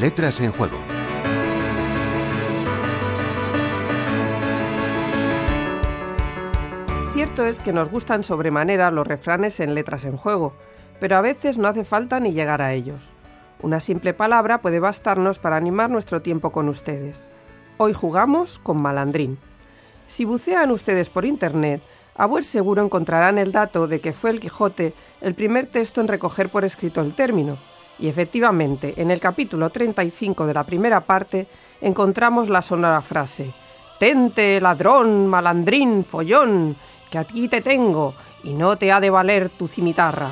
[0.00, 0.78] Letras en Juego.
[7.12, 10.54] Cierto es que nos gustan sobremanera los refranes en letras en juego,
[11.00, 13.12] pero a veces no hace falta ni llegar a ellos.
[13.60, 17.30] Una simple palabra puede bastarnos para animar nuestro tiempo con ustedes.
[17.76, 19.36] Hoy jugamos con malandrín.
[20.06, 21.82] Si bucean ustedes por internet,
[22.14, 26.08] a buen seguro encontrarán el dato de que fue el Quijote el primer texto en
[26.08, 27.58] recoger por escrito el término,
[28.00, 31.46] y efectivamente, en el capítulo 35 de la primera parte
[31.80, 33.52] encontramos la sonora frase
[33.98, 36.74] Tente, ladrón, malandrín, follón,
[37.10, 40.30] que aquí te tengo, y no te ha de valer tu cimitarra.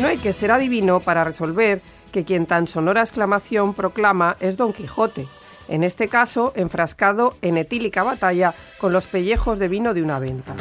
[0.00, 4.72] No hay que ser adivino para resolver que quien tan sonora exclamación proclama es Don
[4.72, 5.28] Quijote,
[5.68, 10.56] en este caso enfrascado en etílica batalla con los pellejos de vino de una venta.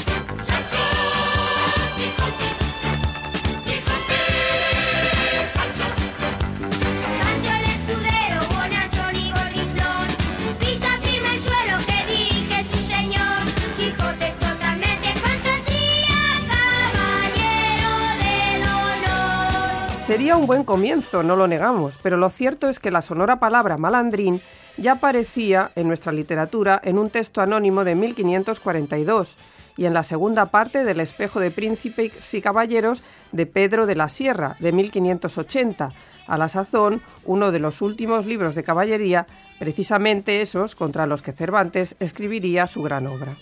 [20.11, 23.77] Sería un buen comienzo, no lo negamos, pero lo cierto es que la sonora palabra
[23.77, 24.41] malandrín
[24.75, 29.37] ya aparecía en nuestra literatura en un texto anónimo de 1542
[29.77, 34.09] y en la segunda parte del Espejo de Príncipes y Caballeros de Pedro de la
[34.09, 35.93] Sierra de 1580,
[36.27, 39.27] a la sazón uno de los últimos libros de caballería,
[39.59, 43.37] precisamente esos contra los que Cervantes escribiría su gran obra.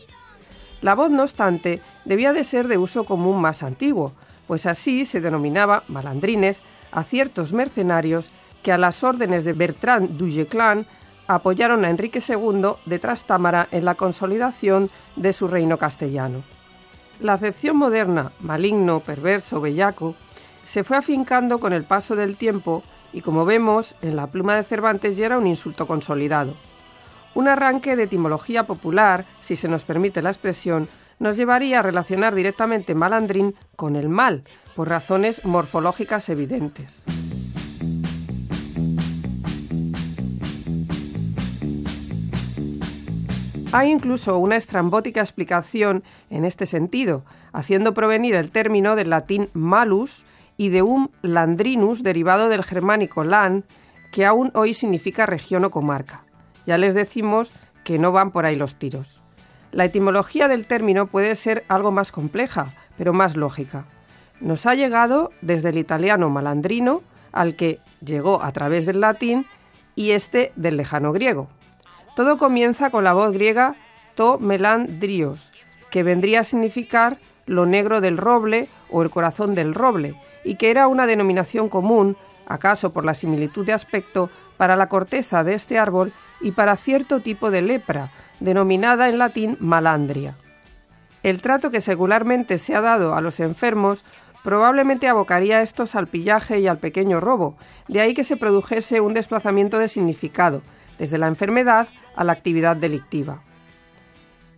[0.81, 4.13] La voz, no obstante, debía de ser de uso común más antiguo,
[4.49, 8.31] pues así se denominaba malandrines a ciertos mercenarios
[8.63, 10.87] que a las órdenes de Bertrand du Guesclin
[11.27, 16.41] apoyaron a Enrique II de Trastámara en la consolidación de su reino castellano.
[17.19, 20.15] La acepción moderna, maligno, perverso, bellaco,
[20.65, 22.81] se fue afincando con el paso del tiempo
[23.13, 26.55] y como vemos, en la pluma de Cervantes ya era un insulto consolidado.
[27.35, 32.33] Un arranque de etimología popular, si se nos permite la expresión, nos llevaría a relacionar
[32.33, 34.43] directamente malandrín con el mal,
[34.75, 37.03] por razones morfológicas evidentes.
[43.71, 50.25] Hay incluso una estrambótica explicación en este sentido, haciendo provenir el término del latín malus
[50.57, 53.65] y de un landrinus derivado del germánico lan,
[54.11, 56.23] que aún hoy significa región o comarca.
[56.65, 57.53] Ya les decimos
[57.83, 59.18] que no van por ahí los tiros.
[59.71, 63.85] La etimología del término puede ser algo más compleja, pero más lógica.
[64.41, 69.45] Nos ha llegado desde el italiano malandrino, al que llegó a través del latín,
[69.95, 71.49] y este del lejano griego.
[72.15, 73.75] Todo comienza con la voz griega
[74.15, 75.51] to melandrios,
[75.91, 80.71] que vendría a significar lo negro del roble o el corazón del roble, y que
[80.71, 85.77] era una denominación común, acaso por la similitud de aspecto, para la corteza de este
[85.77, 90.35] árbol y para cierto tipo de lepra, denominada en latín malandria.
[91.23, 94.03] El trato que secularmente se ha dado a los enfermos
[94.43, 97.55] probablemente abocaría a estos al pillaje y al pequeño robo,
[97.87, 100.61] de ahí que se produjese un desplazamiento de significado,
[100.97, 103.41] desde la enfermedad a la actividad delictiva.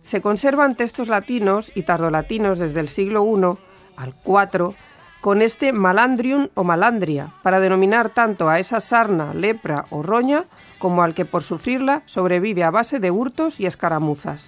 [0.02, 3.58] Se conservan textos latinos y tardolatinos desde el siglo I
[3.96, 4.74] al IV
[5.20, 10.44] con este malandrium o malandria, para denominar tanto a esa sarna, lepra o roña
[10.82, 14.44] como al que por sufrirla sobrevive a base de hurtos y escaramuzas.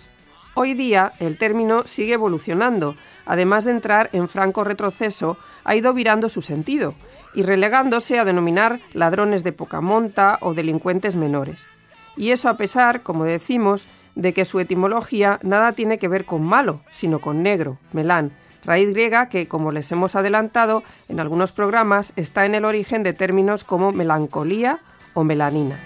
[0.54, 6.28] Hoy día el término sigue evolucionando, además de entrar en franco retroceso, ha ido virando
[6.28, 6.94] su sentido
[7.34, 11.68] y relegándose a denominar ladrones de poca monta o delincuentes menores.
[12.16, 13.86] Y eso a pesar, como decimos,
[14.16, 18.32] de que su etimología nada tiene que ver con malo, sino con negro, melán,
[18.64, 23.12] raíz griega que, como les hemos adelantado en algunos programas, está en el origen de
[23.12, 24.80] términos como melancolía
[25.14, 25.78] o melanina.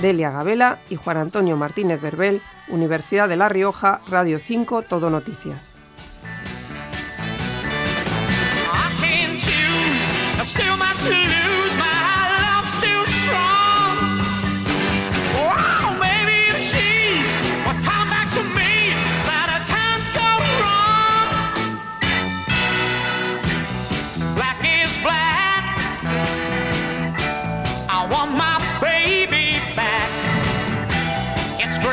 [0.00, 5.75] Delia Gabela y Juan Antonio Martínez Berbel, Universidad de La Rioja, Radio 5, Todo Noticias.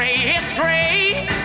[0.05, 1.42] it's great.